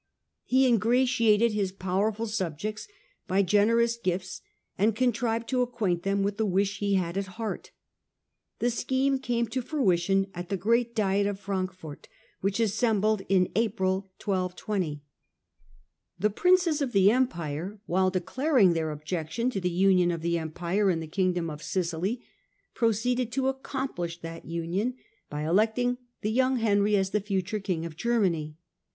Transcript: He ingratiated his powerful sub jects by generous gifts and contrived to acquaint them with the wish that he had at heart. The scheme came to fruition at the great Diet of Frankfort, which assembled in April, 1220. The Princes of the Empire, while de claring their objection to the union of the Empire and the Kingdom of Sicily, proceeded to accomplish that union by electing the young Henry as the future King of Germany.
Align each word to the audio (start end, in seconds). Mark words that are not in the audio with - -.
He 0.45 0.65
ingratiated 0.65 1.51
his 1.51 1.71
powerful 1.71 2.25
sub 2.25 2.57
jects 2.57 2.87
by 3.27 3.43
generous 3.43 3.97
gifts 3.97 4.41
and 4.75 4.95
contrived 4.95 5.47
to 5.49 5.61
acquaint 5.61 6.01
them 6.01 6.23
with 6.23 6.37
the 6.37 6.45
wish 6.47 6.79
that 6.79 6.83
he 6.87 6.95
had 6.95 7.19
at 7.19 7.27
heart. 7.37 7.69
The 8.57 8.71
scheme 8.71 9.19
came 9.19 9.45
to 9.49 9.61
fruition 9.61 10.31
at 10.33 10.49
the 10.49 10.57
great 10.57 10.95
Diet 10.95 11.27
of 11.27 11.39
Frankfort, 11.39 12.07
which 12.39 12.59
assembled 12.59 13.21
in 13.29 13.51
April, 13.55 14.11
1220. 14.25 15.03
The 16.17 16.29
Princes 16.31 16.81
of 16.81 16.93
the 16.93 17.11
Empire, 17.11 17.79
while 17.85 18.09
de 18.09 18.21
claring 18.21 18.73
their 18.73 18.89
objection 18.89 19.51
to 19.51 19.61
the 19.61 19.69
union 19.69 20.09
of 20.09 20.21
the 20.23 20.39
Empire 20.39 20.89
and 20.89 20.99
the 20.99 21.05
Kingdom 21.05 21.47
of 21.47 21.61
Sicily, 21.61 22.23
proceeded 22.73 23.31
to 23.33 23.49
accomplish 23.49 24.19
that 24.21 24.45
union 24.45 24.95
by 25.29 25.43
electing 25.43 25.99
the 26.21 26.31
young 26.31 26.55
Henry 26.57 26.95
as 26.95 27.11
the 27.11 27.21
future 27.21 27.59
King 27.59 27.85
of 27.85 27.95
Germany. 27.95 28.55